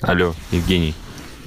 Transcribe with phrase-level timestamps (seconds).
[0.00, 0.94] Алло, Евгений.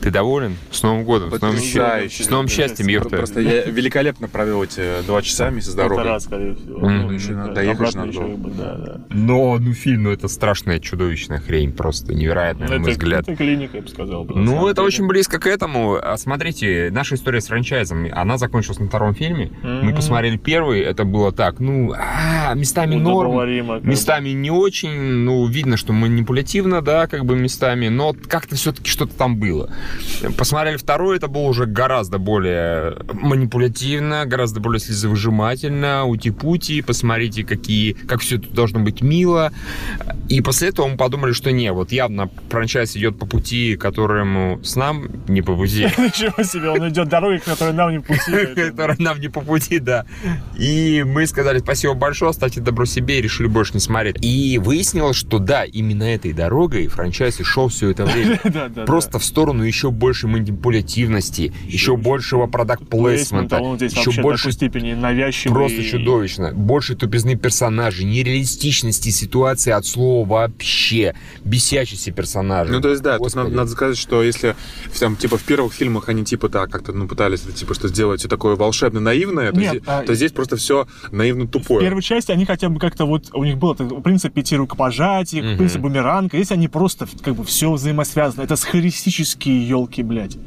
[0.01, 0.55] Ты доволен?
[0.71, 2.23] С Новым годом, с новым, Потрясающе.
[2.23, 3.17] с новым счастьем, ёпта.
[3.17, 5.97] Просто я великолепно провел эти два часа вместе с дорогой.
[5.97, 6.79] Полтора, скорее всего.
[6.79, 7.01] Мгм.
[7.07, 8.37] Ну, Еще надо да, доехать надо было.
[8.51, 9.01] да, да.
[9.09, 13.21] Но, ну, фильм, ну, это страшная, чудовищная хрень, просто невероятная, на Это, мой взгляд.
[13.21, 14.25] это клиника, я бы сказал.
[14.25, 14.87] Ну, это деле.
[14.87, 15.99] очень близко к этому.
[16.01, 19.51] А Смотрите, наша история с франчайзом, она закончилась на втором фильме.
[19.61, 19.95] Мы Мгм.
[19.95, 23.33] посмотрели первый, это было так, ну, а, местами норм,
[23.87, 29.13] местами не очень, ну, видно, что манипулятивно, да, как бы местами, но как-то все-таки что-то
[29.15, 29.69] там было.
[30.37, 38.21] Посмотрели второй, это было уже гораздо более манипулятивно, гораздо более слезовыжимательно, ути-пути, посмотрите, какие, как
[38.21, 39.51] все тут должно быть мило.
[40.29, 44.75] И после этого мы подумали, что не, вот явно франчайз идет по пути, которому с
[44.75, 45.83] нам не по пути.
[45.97, 48.45] Ничего себе, он идет дорогой, которая нам не по пути.
[48.55, 50.05] Которая нам не по пути, да.
[50.57, 54.17] И мы сказали спасибо большое, оставьте добро себе и решили больше не смотреть.
[54.21, 58.39] И выяснилось, что да, именно этой дорогой франчайз и шел все это время.
[58.85, 64.51] Просто в сторону еще большей манипулятивности, еще большего продакт плейсмента, он здесь еще в больше
[64.51, 65.55] степени навязчивый.
[65.55, 66.51] Просто чудовищно.
[66.53, 71.15] Больше тупизны персонажей, нереалистичности ситуации от слова вообще.
[71.43, 72.75] Бесячести персонажей.
[72.75, 74.55] Ну, то есть, да, тут надо, надо сказать, что если
[74.99, 78.29] там, типа, в первых фильмах они, типа, так, как-то, ну, пытались, типа, что сделать все
[78.29, 81.81] такое волшебно-наивное, то, Нет, зи- а- то здесь просто все В наивно-тупое.
[81.81, 85.57] первой части они хотя бы как-то вот, у них был этот принцип пяти рукопожатий, Мгм.
[85.57, 86.37] принцип бумеранга.
[86.37, 88.41] Здесь они просто как бы все взаимосвязано.
[88.43, 90.37] Это схолистические елки, блядь.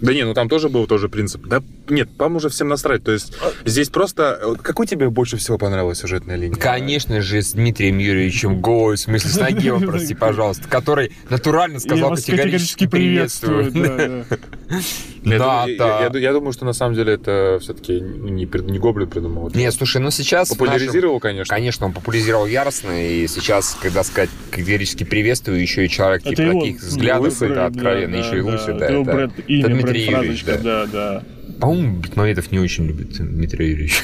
[0.00, 1.46] Да не, ну там тоже был тоже принцип.
[1.46, 3.02] Да нет, по-моему, уже всем насрать.
[3.04, 3.32] То есть
[3.64, 4.56] здесь просто...
[4.62, 6.56] Какой тебе больше всего понравилась сюжетная линия?
[6.56, 11.80] Конечно же, с Дмитрием Юрьевичем Гоой, в смысле с Нагиевым, прости, пожалуйста, который натурально Я
[11.80, 13.72] сказал вас категорически приветствую.
[13.72, 14.36] да, да.
[15.24, 16.00] Я, Да, думаю, я- да.
[16.00, 19.50] я- я- я думаю, что на самом деле это все-таки не, не Гоблин придумал.
[19.54, 20.50] Нет, слушай, ну сейчас...
[20.50, 21.54] Популяризировал, конечно.
[21.54, 26.40] Конечно, он популяризировал яростно, и сейчас, когда сказать категорически приветствую, еще и человек Это типа
[26.42, 28.50] его таких взглядов, Лысый, это да, откровенно, да, еще и да.
[28.50, 30.58] Лысый, да, Это это- бренд, это имя, Дмитрий Юрьевич, да.
[30.58, 31.22] да, да.
[31.60, 34.02] По-моему, Бекмамбетов не очень любит Дмитрия Юрьевича.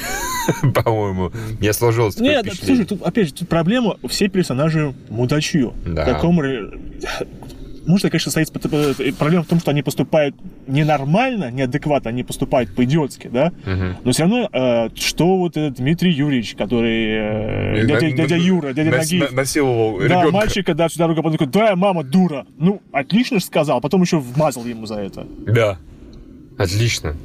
[0.73, 1.31] По-моему.
[1.59, 5.73] Не сложилось такое Нет, слушай, тут, опять же, тут проблема, все персонажи мудачье.
[5.85, 6.05] Да.
[6.05, 6.07] В
[7.87, 10.35] это, конечно, стоит э, проблема в том, что они поступают
[10.67, 13.51] ненормально, неадекватно, они поступают по-идиотски, да?
[13.65, 13.97] Мгм.
[14.03, 17.81] Но все равно, э, что вот этот Дмитрий Юрьевич, который...
[17.81, 19.31] э, дядя, на- дядя Юра, дядя нас- Нагиев.
[19.31, 20.31] на- насиловал Да, ребенка.
[20.31, 22.45] мальчика, да, всю дорогу потом такой, да, мама дура.
[22.57, 25.25] Ну, отлично же сказал, а потом еще вмазал ему за это.
[25.45, 25.77] Да.
[26.57, 27.15] Отлично.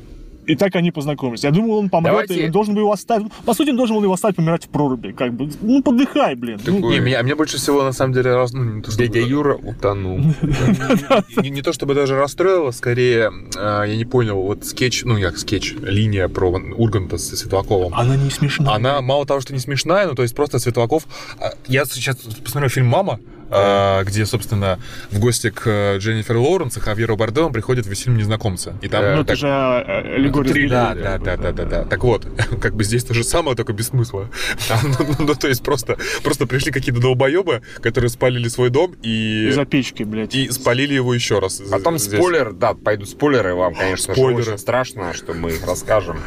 [0.46, 1.44] И так они познакомились.
[1.44, 3.32] Я думал, он помрет, Давайте- и он должен был его оставить.
[3.44, 5.12] По сути, он должен был его оставить помирать в проруби.
[5.12, 6.60] Как бы, ну, подыхай, блин.
[6.66, 9.08] Ну, Такой- Не, меня, меня больше всего, на самом деле, раз, ну, не, то, чтобы,
[9.08, 10.18] Дядя Юра утонул.
[11.42, 15.74] не, то чтобы даже расстроило, скорее, э, я не понял, вот скетч, ну, как скетч,
[15.82, 17.92] линия про Урганта с Светлаковым.
[17.94, 18.74] Она не смешная.
[18.74, 21.06] Она мало того, что не смешная, ну, то есть просто Светлаков...
[21.40, 23.18] а, Я сейчас посмотрел фильм «Мама»,
[23.50, 24.78] а, где, собственно,
[25.10, 28.74] в гости к э, Дженнифер Лоуренс и Хавьеру Бардему приходит в фильм «Незнакомцы».
[28.82, 29.02] И там...
[29.02, 31.84] Ну, э, это так- же э, аллегория да, да, да, да, да, да.
[31.84, 32.26] Так вот,
[32.60, 34.28] как бы здесь то же самое, только без смысла.
[34.70, 38.94] А, Ну, ну, ну, то есть просто, просто пришли какие-то долбоебы, которые спалили свой дом
[39.02, 40.34] и, Из-за печки, блядь.
[40.34, 41.62] и спалили его еще раз.
[41.70, 42.18] Потом здесь.
[42.18, 44.42] спойлер, да, пойдут спойлеры вам, конечно Спойлеры.
[44.52, 46.18] очень страшно, что мы их расскажем.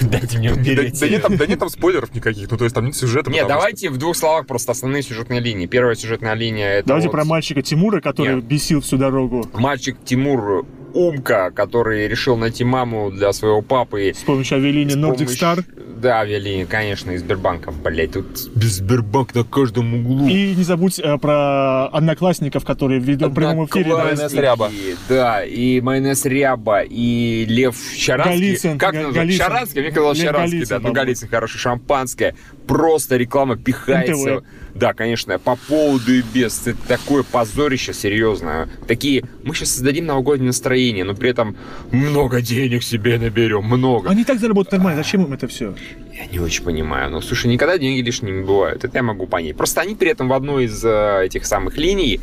[0.10, 1.00] Дайте мне Да, умереть.
[1.00, 3.30] да нет там, да нет там спойлеров никаких, ну то есть там нет сюжета.
[3.30, 5.66] Не, потому давайте в двух словах просто основные сюжетные линии.
[5.66, 8.44] Первая сюжетная линия это Давайте вот про мальчика Тимура, который Нет.
[8.44, 14.12] бесил всю дорогу мальчик Тимур Умка, который решил найти маму для своего папы.
[14.14, 15.64] с помощью авиалинии с Nordic помощью- Star.
[16.02, 18.26] Да, авиалинии, конечно, из Сбербанка, блять, тут
[18.56, 20.26] без Сбербанк на каждом углу.
[20.28, 23.90] И не забудь э, про одноклассников, которые в видео- прямом эфире.
[23.90, 24.70] да, Майонез ряба.
[25.08, 28.48] Да, и майонез ряба, и Лев Щаранский.
[28.48, 29.20] Голицын, Как называется?
[29.20, 29.38] Голицын.
[29.46, 29.80] Щаранский?
[29.82, 30.88] Мне казалось Лев Щаранский, Голицын, да.
[30.88, 30.92] Ну.
[30.94, 32.34] Голицын хороший, шампанское.
[32.72, 34.36] Просто реклама пихается.
[34.36, 34.44] НТВ.
[34.74, 36.66] Да, конечно, по поводу и без.
[36.66, 38.66] Это такое позорище серьезное.
[38.88, 41.54] Такие, мы сейчас создадим новогоднее настроение, но при этом
[41.90, 44.08] много денег себе наберем, много.
[44.08, 45.02] Они так заработают нормально.
[45.02, 45.74] Зачем им это все?
[46.14, 47.10] Я не очень понимаю.
[47.10, 48.84] Ну, слушай, никогда деньги лишними не бывают.
[48.84, 49.54] Это я могу понять.
[49.54, 52.20] Просто они при этом в одной из э, этих самых линий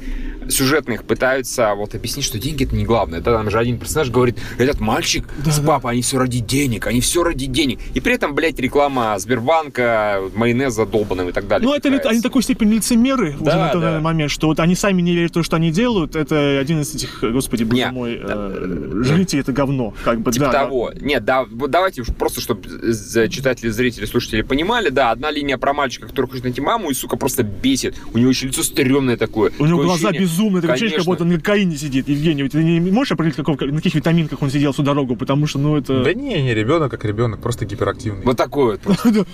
[0.50, 3.22] сюжетных пытаются вот объяснить, что деньги это не главное.
[3.22, 7.02] Да, там же один персонаж говорит, этот мальчик с папой, они все ради денег, они
[7.02, 7.80] все ради денег.
[7.94, 11.68] И при этом, блядь, реклама Сбербанка, майонеза долбаным и так далее.
[11.68, 14.00] Ну, это ли- они такой степени лицемеры уже Да, на тот да.
[14.00, 16.16] момент, что вот они сами не верят в то, что они делают.
[16.16, 19.94] Это один из этих, господи, боже Не, мой, да, э, жрите это говно.
[20.04, 20.60] Как бы, Типа да, да.
[20.66, 20.92] того.
[21.00, 22.62] Нет, да, давайте уж просто, чтобы
[23.30, 27.18] читатели, зрители, слушатели понимали, да, одна линия про мальчика, который хочет найти маму, и, сука,
[27.18, 27.96] просто бесит.
[28.14, 29.52] У него еще лицо стрёмное такое.
[29.60, 31.12] У него Такое глаза ощущение- безумные, ты ощущение, как Конечно.
[31.12, 32.08] будто он на кокаине сидит.
[32.08, 35.60] Евгений, ты не можешь определить, каков- на каких витаминках он сидел всю дорогу, потому что,
[35.60, 36.04] ну, это...
[36.04, 38.24] Да не, не ребенок, как ребенок, просто гиперактивный.
[38.24, 38.82] Вот такой вот.
[38.82, 39.26] просто.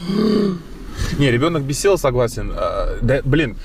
[1.19, 2.53] Не, ребенок бесил, согласен.
[2.55, 3.57] А, Да, блин,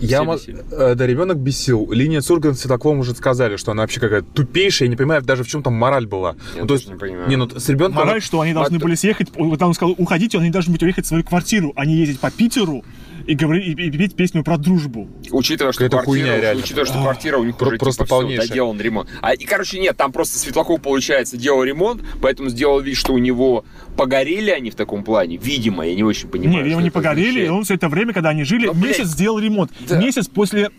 [0.00, 0.64] я Все мо- бесили.
[0.72, 1.90] э, да, ребенок бесил.
[1.92, 5.44] Линия с Ургант Светлаковым уже сказали, что она вообще какая-то тупейшая, я не понимаю даже
[5.44, 6.34] в чем там мораль была.
[6.54, 7.28] Я Ну, то есть, не понимаю.
[7.28, 8.06] Не, ну с ребенком.
[8.06, 10.84] Мораль, что они должны Вот- были съехать, вот там он сказал, уходите, они должны были
[10.86, 12.82] уехать в свою квартиру, а не ездить по Питеру
[13.28, 15.06] и, говорить, и, и петь песню про дружбу.
[15.30, 16.62] Учитывая, что Какая-то квартира, хуйня, реально.
[16.62, 18.48] учитывая, что квартира у них Про- уже просто типа, полнейшая.
[18.48, 19.10] доделан ремонт.
[19.20, 23.18] А, и, короче, нет, там просто Светлаков, получается, делал ремонт, поэтому сделал вид, что у
[23.18, 23.64] него
[23.98, 25.36] погорели они в таком плане.
[25.36, 26.50] Видимо, я не очень понимаю.
[26.56, 28.72] Не, что его не это погорели, и он все это время, когда они жили, Ну,
[28.72, 28.98] блядь.
[28.98, 29.70] месяц сделал ремонт.
[29.86, 29.98] Да.
[30.00, 30.70] Месяц после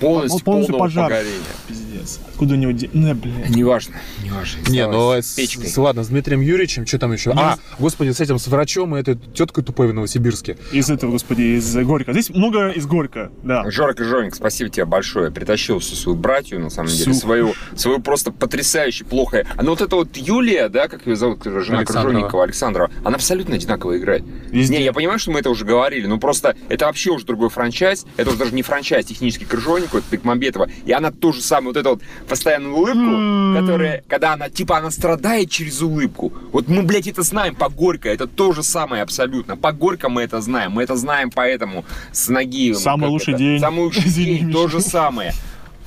[0.00, 1.04] полностью, полностью полного пожар.
[1.10, 1.38] погорения.
[1.68, 2.20] Пиздец.
[2.34, 2.72] Откуда у него...
[2.72, 3.50] де- Ну, блядь.
[3.50, 3.94] Неважно,
[4.24, 4.58] неважно.
[4.68, 5.68] Не, ну с, печкой.
[5.68, 7.30] с- ладно, с Дмитрием Юрьевичем, что там еще?
[7.36, 10.56] А, господи, с этим, с врачом и этой теткой тупой в Новосибирске.
[10.72, 12.12] Из этого, господи, из Горько.
[12.12, 13.70] Здесь много из Горько, да.
[13.70, 15.30] Жорик и Жоник, спасибо тебе большое.
[15.30, 19.46] Притащил всю свою братью, на самом деле, свою, свою просто потрясающе плохое.
[19.56, 22.42] А ну вот эта вот Юлия, да, как ее зовут, жена Александрова.
[22.42, 24.24] Александрова, она абсолютно одинаково играет.
[24.50, 24.78] Везде.
[24.78, 28.06] Не, я понимаю, что мы это уже говорили, но просто это вообще уже другой франчайз,
[28.16, 31.76] это уже даже не франчайз, технический Крыжовникова, это Бекмамбетова, и она то же самое, вот
[31.76, 36.32] эту вот постоянную улыбку, которая, когда она, типа, она страдает через улыбку.
[36.52, 39.56] Вот мы, блядь, это знаем по Горько, это то же самое абсолютно.
[39.56, 42.80] По Горько мы это знаем, мы это знаем поэтому с Нагиевым.
[42.80, 43.38] Самый как лучший это?
[43.38, 43.60] день.
[43.60, 45.32] Самый лучший день, то же самое.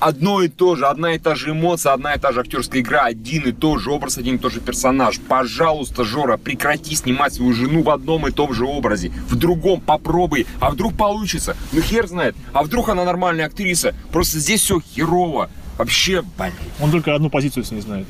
[0.00, 3.04] Одно и то же, одна и та же эмоция, одна и та же актерская игра,
[3.04, 5.18] один и тот же образ, один и тот же персонаж.
[5.18, 9.10] Пожалуйста, Жора, прекрати снимать свою жену в одном и том же образе.
[9.28, 11.56] В другом попробуй, а вдруг получится.
[11.72, 13.92] Ну хер знает, а вдруг она нормальная актриса.
[14.12, 15.50] Просто здесь все херово.
[15.78, 16.52] Вообще, блин.
[16.80, 18.06] Он только одну позицию с ней знает.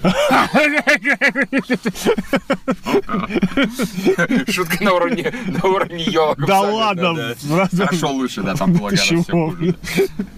[4.48, 6.44] Шутка на уровне, на уровне елок.
[6.46, 7.34] Да ладно.
[7.76, 9.74] Хорошо лучше, да, там было гораздо хуже.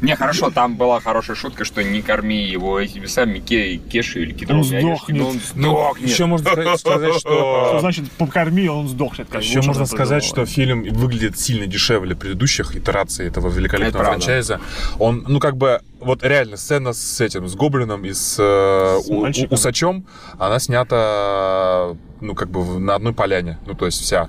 [0.00, 4.32] Не, хорошо, там была хорошая шутка, что не корми его этими самыми ке, кеши или
[4.32, 5.22] кедровыми сдохнет.
[5.22, 6.08] он сдохнет.
[6.08, 7.78] Еще можно сказать, Что что...
[7.80, 9.32] значит, покорми, он сдохнет.
[9.34, 14.60] Еще можно сказать, что фильм выглядит сильно дешевле предыдущих итераций этого Это великолепного франчайза.
[14.98, 19.08] Он, ну, как бы, вот реально сцена с этим, с Гоблином и с, э, С
[19.08, 19.54] у-.
[19.54, 20.06] Усачом,
[20.38, 24.28] она снята, ну, как бы на одной поляне, ну, то есть вся.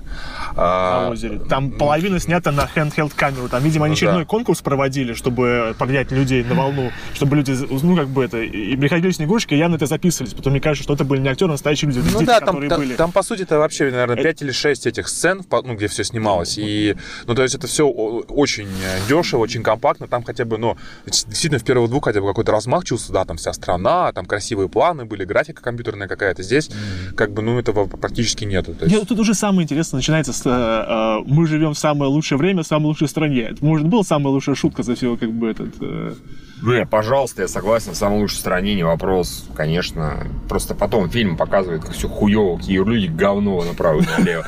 [0.56, 1.38] на А, озере.
[1.48, 3.48] Там половина снята на handheld камеру.
[3.48, 4.28] Там, видимо, они Ну очередной да.
[4.28, 7.52] конкурс проводили, чтобы поднять людей на волну, чтобы люди,
[7.82, 10.34] ну, как бы это, и приходили снегурочки, и явно это записывались.
[10.34, 12.46] Потом мне кажется, что это были не актеры, а настоящие люди, Ну дети, да, там,
[12.48, 12.94] которые там, были.
[12.94, 16.04] там, по сути, это вообще, наверное, Это- 5 или 6 этих сцен, ну, где все
[16.04, 16.58] снималось.
[16.58, 16.96] И,
[17.26, 20.06] ну, то есть это все очень э, дешево, очень компактно.
[20.08, 23.36] Там хотя бы, ну, действительно, в первых двух хотя бы какой-то размах чувствовался, да, там
[23.36, 26.42] вся страна, там красивые планы были, графика компьютерная какая-то.
[26.42, 26.70] Здесь,
[27.16, 28.74] как бы, ну, этого практически нету.
[28.74, 32.10] То есть- Нет, тут уже самое интересное начинается с э, э, «Мы живем в самое
[32.10, 33.40] лучшее время, в самой лучшей стране».
[33.42, 35.74] Это, может, была самая лучшая шутка за все, как бы, этот...
[35.80, 36.14] э,
[36.62, 40.26] Не, пожалуйста, я согласен, в самой лучшей стране, не вопрос, конечно.
[40.48, 44.46] Просто потом фильм показывает, как все хуево, какие люди говно направо и налево.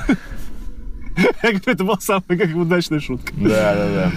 [1.43, 3.32] Это была самая, как удачная шутка.
[3.37, 4.12] Да, да, да.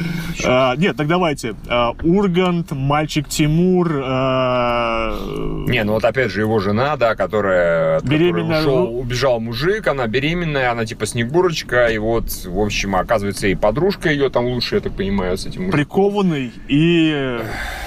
[0.45, 1.55] А, нет, так давайте.
[1.67, 4.01] А, Ургант, мальчик Тимур.
[4.03, 5.17] а,
[5.67, 8.01] Не, ну вот опять же его жена, да, которая...
[8.01, 8.99] Беременная, ушел, ну.
[8.99, 14.29] убежал мужик, она беременная, она типа Снегурочка, и вот, в общем, оказывается, и подружка ее
[14.29, 15.71] там лучше, я так понимаю, с этим мужиком.
[15.79, 17.39] прикованный и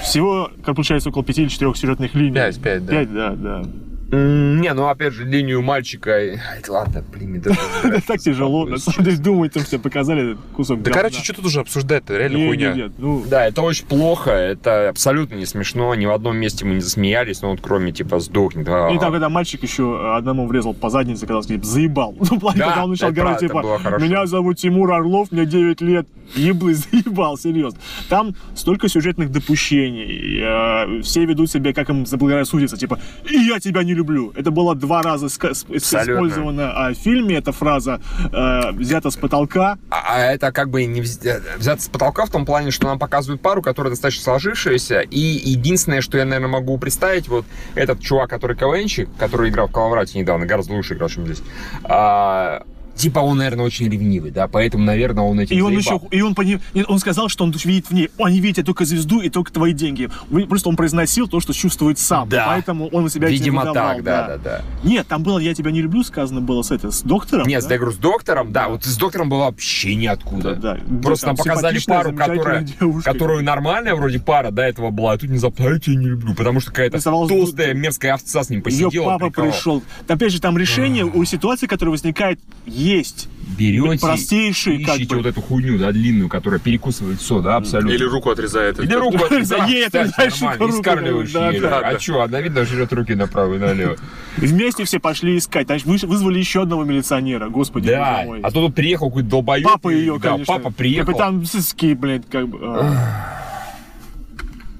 [0.03, 2.35] всего, как получается, около пяти или четырех сюжетных линий.
[2.35, 2.91] Пять, пять, да.
[2.91, 3.63] Пять, да, да.
[4.11, 6.11] Не, ну опять же, линию мальчика...
[6.11, 6.37] Ай,
[6.67, 8.65] ладно, блин, Это так тяжело.
[8.65, 12.17] На самом деле, что тебе показали этот кусок Да, короче, что тут уже обсуждать-то?
[12.17, 12.91] Реально хуйня.
[12.97, 16.81] ну, Да, это очень плохо, это абсолютно не смешно, ни в одном месте мы не
[16.81, 18.67] засмеялись, ну вот кроме типа сдохнет.
[18.67, 22.15] а, И там, когда мальчик еще одному врезал по заднице, когда он типа, заебал.
[22.31, 23.61] Ну, плане, Да, когда он начал говорить, типа,
[23.99, 26.07] меня зовут Тимур Орлов, мне 9 лет.
[26.35, 27.79] Еблы, заебал, серьезно.
[28.09, 30.39] Там столько сюжетных допущений.
[30.41, 32.77] э, Все ведут себя, как им заблагорассудится.
[32.77, 32.99] Типа,
[33.29, 34.00] и я тебя не люблю.
[34.35, 37.35] Это было два раза использовано а, в фильме.
[37.37, 39.77] Эта фраза э, взята с потолка.
[39.89, 42.99] А а это как бы не вз- взято с потолка в том плане, что нам
[42.99, 45.01] показывают пару, которая достаточно сложившаяся.
[45.01, 49.71] И единственное, что я, наверное, могу представить, вот этот чувак, который КВНчик, который играл в
[49.71, 51.41] Калаврате недавно, гораздо лучше играл, чем здесь.
[51.83, 52.63] а,
[52.95, 55.99] типа он, наверное, очень ревнивый, да, поэтому, наверное, он этим И он заебал.
[55.99, 58.85] еще, и он, пони- и он сказал, что он видит в ней, они видят только
[58.85, 60.09] звезду и только твои деньги.
[60.49, 62.29] Просто он произносил то, что чувствует сам.
[62.29, 62.45] Да.
[62.47, 64.61] Поэтому он себя этим Видимо, так, да, да, да.
[64.83, 67.47] Нет, там было «Я тебя не люблю» сказано было с, это, с доктором.
[67.47, 67.73] Нет, да?
[67.73, 70.55] я говорю, с доктором, да, вот с доктором было вообще ниоткуда.
[70.55, 71.01] Да, да.
[71.01, 73.11] Просто Там нам показали пару, которая, девушка.
[73.13, 76.33] которую нормальная вроде пара до этого была, а тут внезапно, а я тебя не люблю,
[76.35, 79.05] потому что какая-то Рисовалась толстая мерзкая овца с ним Ее посидела.
[79.05, 79.55] папа прикололась.
[79.55, 79.83] пришел.
[80.07, 82.39] Опять же, там решение у ситуации, которая возникает,
[82.81, 85.21] есть берете, простейшие, как ищите бы.
[85.21, 87.93] вот эту хуйню, да, длинную, которая перекусывает все, да, абсолютно.
[87.93, 88.79] Или руку отрезает.
[88.79, 91.69] Или руку За ей отрезаешь руку.
[91.83, 93.95] А что, она, видно, жрет руки направо и налево.
[94.37, 95.67] Вместе все пошли искать.
[95.67, 99.65] Значит, вы- вызвали еще одного милиционера, господи Да, а то тут приехал какой-то долбоеб.
[99.65, 100.53] Папа ее, да, конечно.
[100.53, 101.07] папа приехал.
[101.07, 102.59] Капитан Сыски, блядь, как бы.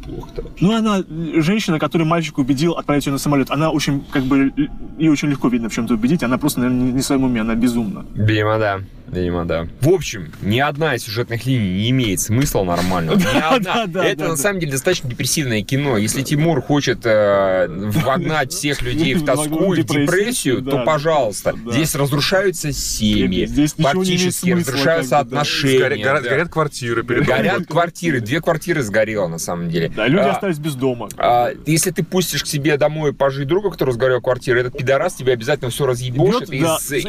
[0.05, 0.43] Плохо-то.
[0.60, 1.03] Ну, она,
[1.41, 4.51] женщина, которую мальчик убедил отправить ее на самолет, она очень, как бы,
[4.98, 6.24] и очень легко видно в чем-то убедить.
[6.24, 8.05] Она просто, наверное, не в своем уме, она безумна.
[8.15, 8.79] Видимо, да.
[9.12, 9.68] Видимо, да.
[9.82, 13.18] В общем, ни одна из сюжетных линий не имеет смысла нормального.
[13.18, 13.24] Ни
[13.86, 14.06] одна.
[14.06, 15.98] Это на самом деле достаточно депрессивное кино.
[15.98, 21.56] Если Тимур хочет э, вогнать всех людей в тоску и в депрессию, то пожалуйста.
[21.72, 23.46] Здесь разрушаются семьи,
[23.77, 26.03] фактически смысла, разрушаются отношения.
[26.22, 27.03] Горят, квартиры.
[27.03, 28.22] Горят квартиры.
[28.22, 29.89] Две квартиры сгорело на самом деле.
[29.96, 31.10] Да, люди А, остались без дома.
[31.18, 35.34] а, если ты пустишь к себе домой пожить друга, который сгорел квартиру, этот пидорас тебе
[35.34, 36.63] обязательно все разъебошит и,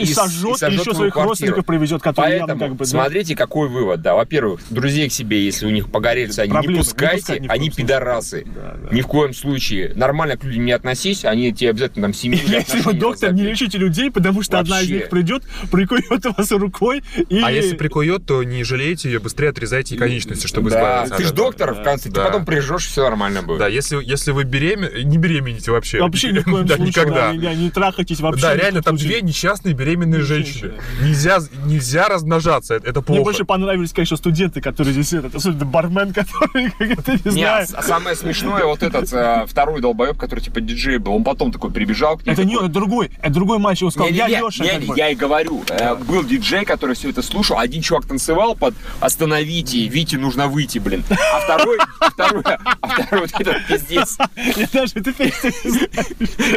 [0.06, 2.84] сожжет, еще своих родственников привезет, которые Поэтому явно как бы...
[2.84, 2.90] да.
[2.90, 4.00] смотрите, какой вывод.
[4.02, 7.38] Да, во-первых, друзей к себе, если у них погорельцы, они Проблемы, не не пускайте, пускать
[7.38, 8.44] коем они пидорасы.
[8.54, 8.94] Да, да.
[8.96, 9.92] Ни в коем случае.
[9.94, 12.40] Нормально к людям не относись, они тебе обязательно там семью.
[12.46, 17.02] Если вы, доктор, не лечите людей, потому что одна из них придет, прикует вас рукой
[17.28, 17.40] и...
[17.42, 21.32] А если прикует, то не жалейте ее, быстрее отрезайте конечности, чтобы Да, избавиться ты же
[21.32, 22.24] доктор в конце, ты Да.
[22.26, 23.58] потом прижжешь, все нормально будет.
[23.58, 26.00] Да, если, если вы беременны, не беременните вообще.
[26.00, 27.32] Вообще ни в коем Да, случае, никогда.
[27.32, 28.42] да, не, не трахайтесь вообще.
[28.42, 29.20] Да, реально, там случае.
[29.20, 30.74] две несчастные беременные женщины.
[31.02, 33.22] Нельзя, нельзя размножаться, это, это Мне плохо.
[33.24, 37.66] больше понравились, конечно, студенты, которые здесь этот, особенно бармен, который, как это, не Не, знаю.
[37.74, 41.70] а самое смешное, вот этот э, второй долбоеб, который типа диджей был, он потом такой
[41.70, 42.32] прибежал к ней.
[42.32, 45.14] Это не такой, он, это другой, это другой мальчик, он сказал, я Леша, я и
[45.14, 45.62] говорю.
[45.68, 47.58] Э, Был диджей, который все это слушал.
[47.58, 51.04] Один чувак танцевал под «Остановите, Вите нужно выйти, блин».
[51.10, 51.78] А второй,
[52.12, 54.18] второй, а второй вот этот пиздец.
[54.36, 55.52] Я даже эту песню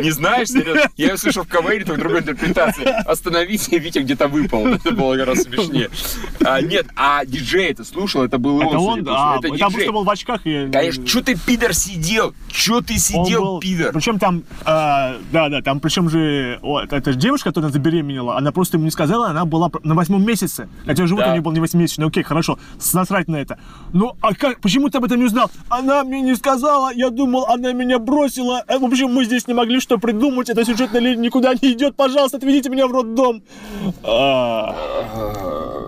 [0.02, 0.90] не знаешь, серьезно?
[0.98, 2.86] Я ее слышал в КВН, только в другой интерпретации.
[3.10, 4.68] «Остановите, Витя где-то выпал».
[4.68, 5.90] Это было гораздо смешнее.
[6.44, 9.00] А, нет, а диджей это слушал, это был Это он.
[9.00, 10.42] он, да, это Это потому что был в очках.
[10.46, 12.34] и- Конечно, что ты, пидор, сидел?
[12.50, 13.92] Че ты сидел, был- пидор?
[13.94, 18.38] Причем там, а, да, да, там причем же, о, это, это же девушка, которая забеременела,
[18.38, 20.68] она просто ему не сказала, она была на восьмом месяце.
[20.86, 21.30] Хотя живот Да.
[21.30, 22.58] у нее был не восьмимесячный, окей, хорошо,
[22.94, 23.58] насрать на это.
[23.94, 25.50] Ну, а как, почему ты об этом не узнал?
[25.70, 28.64] Она мне не сказала, я думал, она меня бросила.
[28.68, 31.96] Э, В общем, мы здесь не могли что придумать, эта сюжетная линия никуда не идет,
[31.96, 33.42] пожалуйста, отведите меня в роддом.
[34.04, 34.76] А,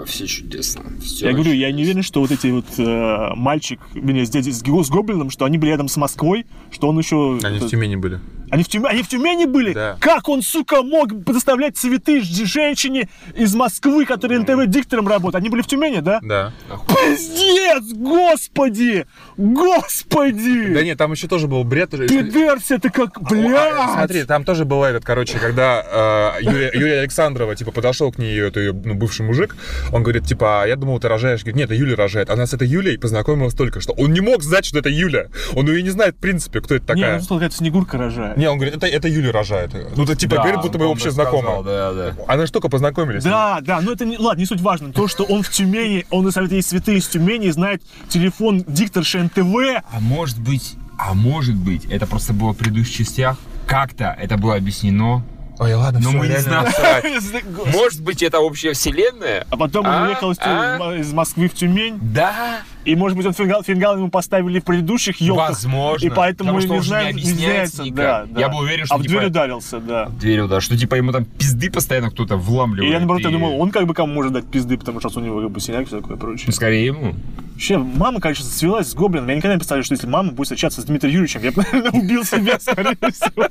[0.05, 0.83] Все чудесно.
[1.01, 1.83] Всё я говорю, я не чудесно.
[1.83, 5.57] уверен, что вот эти вот э, мальчик, меня с дядей, с, с Гоблином, что они
[5.57, 7.39] были рядом с Москвой, что он еще...
[7.43, 8.19] Они в Тюмени были.
[8.49, 9.73] Они в, Тюме- они в Тюмени были?
[9.73, 9.97] Да.
[9.99, 15.35] Как он, сука, мог доставлять цветы женщине из Москвы, которая НТВ диктором работает?
[15.35, 16.19] Они были в Тюмени, да?
[16.21, 16.53] Да.
[16.87, 19.05] Пиздец, господи!
[19.37, 20.73] Господи!
[20.73, 21.91] Да нет, там еще тоже был бред.
[21.91, 23.91] Пидерс, это как, А, блядь!
[23.93, 28.73] Смотри, там тоже был этот, короче, когда э, Александрова, типа, подошел к ней, это ее
[28.73, 29.55] ну, бывший мужик,
[29.91, 31.41] он говорит, типа, «А я думал, ты рожаешь.
[31.41, 32.29] Говорит, нет, это Юля рожает.
[32.29, 33.93] Она с этой Юлей познакомилась только что.
[33.93, 35.27] Он не мог знать, что это Юля.
[35.55, 37.15] Он ее не знает, в принципе, кто это Не, такая.
[37.15, 38.36] он сказал, какая-то Снегурка рожает.
[38.37, 39.71] Не, он говорит, это, это Юля рожает.
[39.95, 41.63] Ну, это типа, Да, говорит, будто бы вообще знакома.
[41.63, 42.15] Да, да.
[42.27, 43.23] Она же только познакомились.
[43.23, 44.93] Да, да, но это не, ладно, не суть важно.
[44.93, 49.83] То, что он в Тюмени, он доставляет ей цветы из Тюмени, знает телефон дикторши НТВ.
[49.91, 54.55] А может быть, а может быть, это просто было в предыдущих частях, как-то это было
[54.55, 55.23] объяснено.
[55.59, 57.45] Ой, ладно, Но всё, мы не реально знаем.
[57.73, 59.45] Может быть, это общая вселенная?
[59.49, 60.05] А потом он А?
[60.05, 60.95] уехал из, Тю- А?
[60.99, 61.97] из Москвы в Тюмень.
[62.01, 65.49] Да, И, может быть, он фингал, фингал ему поставили в предыдущих елках.
[65.49, 66.05] возможно.
[66.05, 67.95] И поэтому Потому мы что не он же знаем, не не объясняется никак.
[67.97, 68.39] да, да.
[68.39, 70.05] Я был уверен, что А в типа- дверь ударился, да.
[70.05, 72.91] Дверью, да, что типа ему там пизды постоянно кто-то И вламливает.
[72.93, 75.23] я, наоборот, я и- думал, он как бы кому может дать пизды, потому что у
[75.23, 76.53] него как бы синяк и все такое Ну, прочее.
[76.53, 77.15] скорее ему.
[77.53, 79.27] Вообще, мама, конечно, свелась с гоблином.
[79.29, 81.91] Я никогда не представлял, что если мама будет встречаться с Дмитрием Юрьевичем, я бы, наверное,
[81.99, 83.47] убил себя, скорее всего.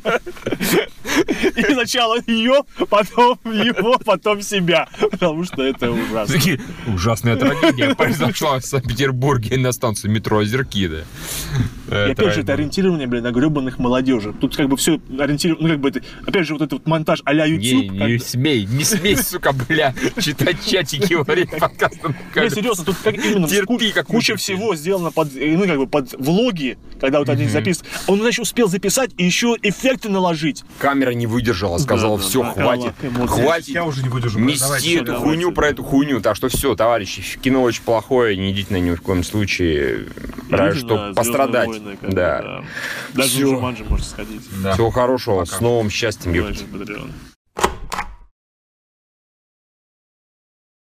[1.56, 4.88] И сначала ее, потом его, потом себя.
[5.10, 6.34] Потому что это ужасно.
[6.34, 11.04] Такие, ужасная трагедия произошла в Санкт-Петербурге на станции метро Озеркида.
[11.90, 14.32] И опять же, это ориентирование, блин, на гребаных молодежи.
[14.32, 17.22] Тут как бы все ориентировано, ну как бы это, опять же, вот этот вот монтаж
[17.24, 17.92] а-ля Не, YouTube.
[17.92, 18.18] не бы.
[18.18, 22.14] смей, не смей, сука, бля, читать чатики во время подкаста.
[22.34, 25.86] Не, серьезно, тут как именно Терпи, как куча всего сделано под, э, ну, как бы
[25.86, 27.92] под влоги, когда вот они записывают.
[28.08, 30.64] Он, значит, успел записать и еще эффекты наложить.
[30.78, 33.42] Камера не выдержала, Да, да, все, да, хватит, эмоции.
[33.42, 33.68] хватит.
[33.68, 34.38] Я уже не выдержу.
[34.38, 35.24] Нести Давайте, эту давайте.
[35.26, 36.20] хуйню про эту хуйню.
[36.20, 40.06] Так что все, товарищи, кино очень плохое, не идите на него ни в коем случае.
[40.50, 41.68] Разве Идите что на «Звездные пострадать.
[41.68, 42.64] войны», как бы, да.
[43.14, 44.42] Даже Джуманджи можете сходить.
[44.62, 44.72] Да.
[44.74, 46.32] Всего хорошего, с новым счастьем,
[46.72, 47.12] Патреон.